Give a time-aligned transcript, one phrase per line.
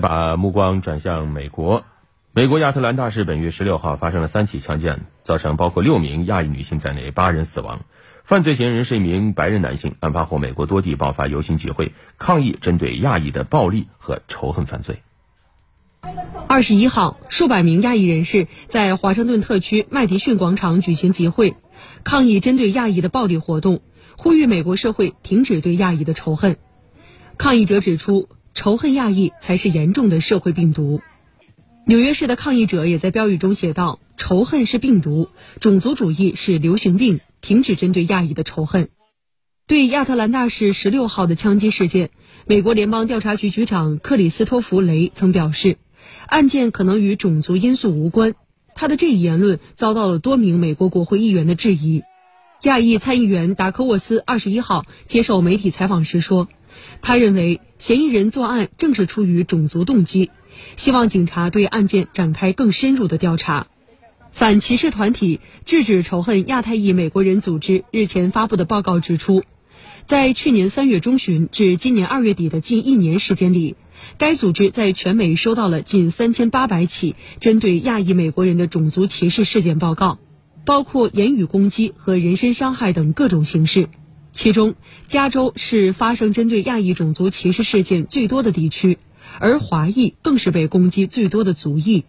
[0.00, 1.84] 把目光转向美国，
[2.32, 7.80] 美国亚特兰大市本月十六号发生了三起枪击案，造成包括六名亚裔女性在内八人死亡。
[8.22, 9.94] 犯罪嫌疑人是一名白人男性。
[10.00, 15.02] 案发后，美国多地爆发游行集会，抗议针对亚裔的暴力和仇恨犯罪。
[16.46, 21.56] 二十一号，数百名亚裔人士在华盛顿特区麦迪逊广场举行集会，
[22.04, 23.80] 抗议针对亚裔的暴力活动，
[24.16, 26.56] 呼吁美国社会停止对亚裔的仇恨。
[27.36, 28.28] 抗议者指出。
[28.58, 31.00] 仇恨亚裔才是严重的社会病毒。
[31.86, 35.28] 纽约市的抗议者也在标语中写道：“仇恨是病毒，
[35.60, 38.88] 种族主义是流行病，停止针对亚裔的仇恨。”
[39.68, 42.10] 对亚特兰大市十六号的枪击事件，
[42.48, 45.76] 美国联邦调查局局长克里斯托弗·雷曾表示，
[46.26, 48.34] 案件可能与种族因素无关。
[48.74, 52.02] 他的这一言论遭到了多名美国国会议员的质疑。
[52.64, 56.48] 亚裔参议员达科沃斯二十一号接受媒体采访时说。
[57.02, 60.30] 他认为嫌疑人作案正是出于种族动机，
[60.76, 63.66] 希望警察对案件展开更深入的调查。
[64.30, 69.42] 反歧视团体制止仇恨亚太裔美国人组织日前发布的报告指出，
[70.06, 73.74] 在去年三月中旬至今年二月底的近一年时间里，
[74.16, 80.18] 该组织在全美收到了近三千八百起针对亚裔美国人的种族歧视事件报告，
[80.64, 83.88] 包括言语攻击和人身伤害等各种形式。
[84.32, 84.74] 其中，
[85.06, 88.98] 加州是发生针对亚裔种族歧视事件最多的地区，
[89.40, 92.04] 而华裔更是被攻击最多的族裔。